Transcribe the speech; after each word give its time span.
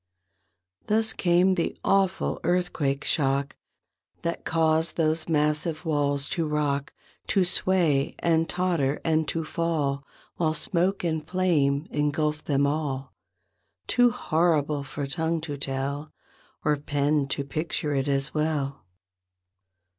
Thus 0.87 1.13
came 1.13 1.53
the 1.53 1.77
awful 1.83 2.39
earthquake 2.43 3.03
shock 3.05 3.55
That 4.23 4.43
caused 4.45 4.95
those 4.95 5.29
massive 5.29 5.85
walls 5.85 6.27
to 6.29 6.47
rock. 6.47 6.91
To 7.27 7.45
sway 7.45 8.15
and 8.17 8.49
totter 8.49 8.99
and 9.05 9.27
to 9.27 9.43
fall. 9.45 10.03
While 10.37 10.55
smoke 10.55 11.03
and 11.03 11.23
flame 11.23 11.85
engulfed 11.91 12.45
them 12.45 12.65
all. 12.65 13.13
Too 13.85 14.09
horrible 14.09 14.83
for 14.83 15.05
tongue 15.05 15.39
to 15.41 15.55
tell 15.55 16.11
Or 16.65 16.77
pen 16.77 17.27
to 17.27 17.43
picture 17.43 17.93
it 17.93 18.07
as 18.07 18.33
well. 18.33 18.83